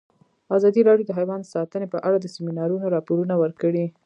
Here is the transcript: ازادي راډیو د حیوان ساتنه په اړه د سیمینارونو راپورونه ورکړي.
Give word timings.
ازادي 0.57 0.81
راډیو 0.89 1.07
د 1.07 1.11
حیوان 1.19 1.41
ساتنه 1.53 1.85
په 1.93 1.97
اړه 2.07 2.17
د 2.19 2.25
سیمینارونو 2.35 2.85
راپورونه 2.95 3.33
ورکړي. 3.43 3.85